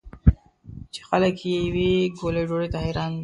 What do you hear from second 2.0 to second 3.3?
ګولې ډوډۍ ته حیران وي.